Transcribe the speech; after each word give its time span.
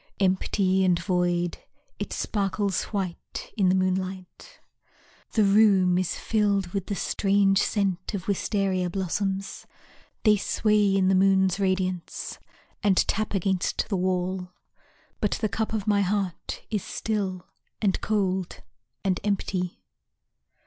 Empty 0.19 0.83
and 0.83 0.97
void, 0.97 1.59
it 1.99 2.11
sparkles 2.11 2.85
white 2.85 3.53
in 3.55 3.69
the 3.69 3.75
moonlight. 3.75 4.59
The 5.33 5.43
room 5.43 5.95
is 5.99 6.17
filled 6.17 6.69
with 6.69 6.87
the 6.87 6.95
strange 6.95 7.59
scent 7.61 8.15
Of 8.15 8.25
wistaria 8.27 8.89
blossoms. 8.89 9.67
They 10.23 10.37
sway 10.37 10.95
in 10.97 11.07
the 11.07 11.13
moon's 11.13 11.59
radiance 11.59 12.39
And 12.81 12.97
tap 13.07 13.35
against 13.35 13.89
the 13.89 13.95
wall. 13.95 14.49
But 15.19 15.33
the 15.33 15.47
cup 15.47 15.71
of 15.71 15.85
my 15.85 16.01
heart 16.01 16.63
is 16.71 16.81
still, 16.83 17.45
And 17.79 18.01
cold, 18.01 18.63
and 19.03 19.19
empty. 19.23 19.83